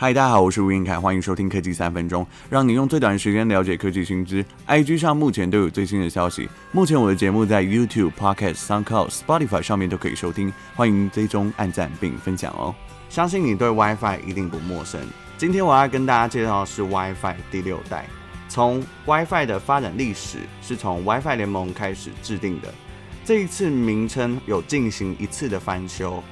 [0.00, 4.44] 嗨，大家好，我是吴晏恺，欢迎收听科技三分钟，让你用最短的时间了解科技新知。
[4.68, 6.48] IG 上目前都有最新的消息。
[6.70, 12.72] 目前我的节目在 YouTube、Podcast、SoundCloud、Spotify 上面都可以收听，欢迎追踪、按赞并分享哦。
[13.08, 15.00] 相信你对 WiFi 一定不陌生。
[15.36, 18.06] 今天我要跟大家介绍的是 WiFi 第六代。
[18.48, 22.72] 从 WiFi 的发展历史是从 WiFi 联盟开始制定的，
[23.24, 26.22] 这一次名称有进行一次的翻修，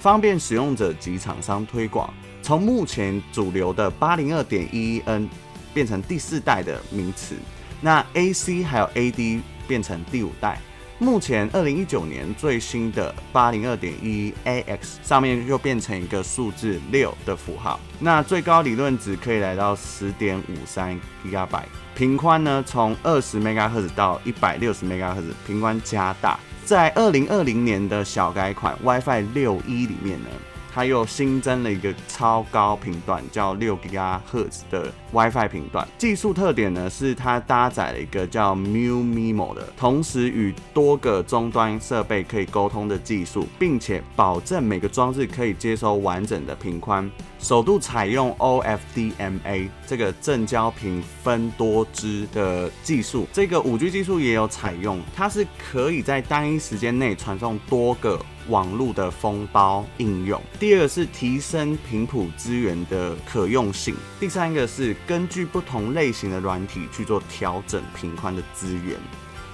[0.00, 2.12] 方便使用者及厂商推广。
[2.44, 5.26] 从目前主流的八零二点一一 N
[5.72, 7.34] 变成第四代的名词，
[7.80, 10.60] 那 AC 还有 AD 变成第五代。
[10.98, 21.62] 目前二零一九年最新的八零二点一 AX 上面又变成一个数字六的符号，那最高理论值可以来到十点五三 Gigabyte，
[21.96, 26.38] 频宽呢从二十 MHz 到一百六十 MHz，频宽加大。
[26.66, 30.28] 在二零二零年的小改款 WiFi 六一里面呢。
[30.74, 35.86] 它又新增了一个超高频段，叫六 GHz 的 WiFi 频段。
[35.96, 47.08] 技术特点呢是它搭载了一个叫 Mu-MIMO 的，同时与多个终端设备可以沟通的技术，并且保证每个装置可以接收完整的频宽。
[47.38, 58.18] 首度采用 OFDMA 这个正交频分多支的技术，这个 5G 技术也有采用，它是可以在单一时间内传送多个。
[58.48, 68.98] 网络的封包应用，第二个是提升频谱资源的可用性，第三个是根据不同类型的软体去做调整频宽的资源，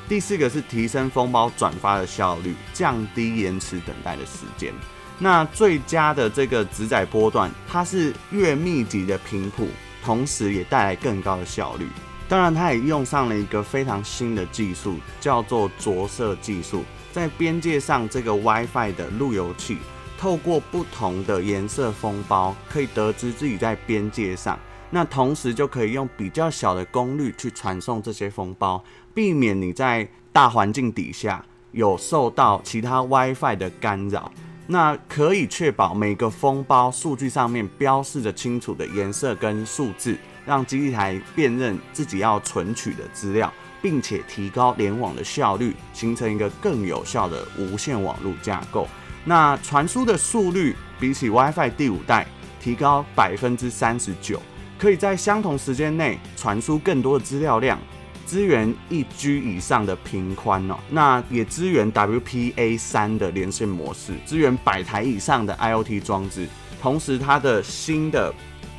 [0.09, 4.73] 第四个是提升封包转发的效率，降低延迟等待的时间。
[5.19, 9.69] 那最佳的这个直载波段，它是越密集的频谱，
[10.03, 11.87] 同时也带来更高的效率。
[12.31, 16.85] 当然，它也用上了一个非常新的技术，叫做着色技术。
[17.11, 19.79] 在边界上，这个 WiFi 的路由器
[20.17, 24.57] 透过不同的颜色封包，可以得知自己在边界上。
[24.91, 28.81] 那同时就可以用比较小的功率去传送这些封包，
[29.13, 34.31] 避免你在大环境底下有受到其他 WiFi 的干扰。
[34.69, 40.17] 那可以确保每个封包数据上面标示着清楚的颜色跟数字，
[40.51, 43.53] 让基地台辨认自己要存取的资料。
[43.83, 48.87] 并且提高联网的效率，形成一个更有效的无线网络架构。
[49.25, 52.27] 那传输的速率比起 WiFi 第五代
[52.63, 54.39] 提高百分之三十九，
[54.79, 57.79] 可以在相同时间内传输更多的资料量，
[58.27, 60.77] 支援一 G 以上的频宽哦。
[60.91, 66.47] 那也支援 WPA 三的连线模式，支援百台以上的 IoT 装置。
[66.83, 68.31] 同时，它的新的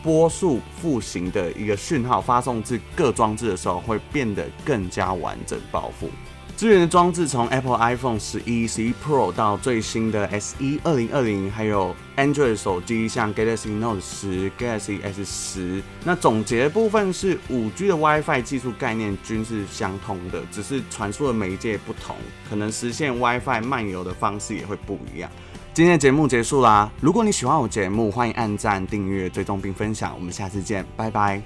[0.04, 6.08] 波束复型的一个讯号发送至各装置的时候，会变得更加完整包覆。
[6.58, 15.82] 支援的装置从 Apple iPhone 十一、十一 Pro 到最新的 SE 二零二零，还有 Android 手机，像 Galaxy Note 十、Galaxy S 十。
[16.04, 22.16] 那总结的部分是，五 G 的 WiFi 技术概念均是相通的，只是传输的媒介不同，
[22.48, 25.32] 可能实现 WiFi 漫游的方式也会不一样。
[25.74, 26.92] 今天的节目结束啦！
[27.00, 30.14] 如果你喜欢我节目，欢迎按赞、订阅、追踪并分享。
[30.16, 31.42] 我们下次见，拜拜。